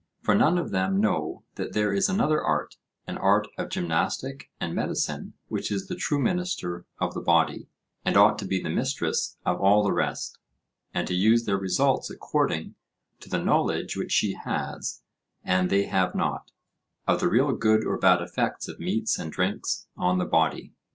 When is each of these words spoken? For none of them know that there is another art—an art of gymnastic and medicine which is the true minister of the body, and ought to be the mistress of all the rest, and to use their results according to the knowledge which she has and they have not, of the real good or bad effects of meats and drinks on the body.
For 0.23 0.33
none 0.33 0.57
of 0.57 0.71
them 0.71 0.99
know 0.99 1.43
that 1.57 1.73
there 1.73 1.93
is 1.93 2.09
another 2.09 2.43
art—an 2.43 3.19
art 3.19 3.45
of 3.59 3.69
gymnastic 3.69 4.49
and 4.59 4.73
medicine 4.73 5.35
which 5.47 5.71
is 5.71 5.85
the 5.85 5.95
true 5.95 6.17
minister 6.17 6.87
of 6.97 7.13
the 7.13 7.21
body, 7.21 7.67
and 8.03 8.17
ought 8.17 8.39
to 8.39 8.45
be 8.47 8.59
the 8.59 8.71
mistress 8.71 9.37
of 9.45 9.61
all 9.61 9.83
the 9.83 9.91
rest, 9.93 10.39
and 10.91 11.07
to 11.07 11.13
use 11.13 11.45
their 11.45 11.59
results 11.59 12.09
according 12.09 12.73
to 13.19 13.29
the 13.29 13.43
knowledge 13.43 13.95
which 13.95 14.11
she 14.11 14.33
has 14.33 15.03
and 15.43 15.69
they 15.69 15.83
have 15.83 16.15
not, 16.15 16.49
of 17.07 17.19
the 17.19 17.29
real 17.29 17.51
good 17.55 17.85
or 17.85 17.99
bad 17.99 18.23
effects 18.23 18.67
of 18.67 18.79
meats 18.79 19.19
and 19.19 19.31
drinks 19.31 19.85
on 19.95 20.17
the 20.17 20.25
body. 20.25 20.73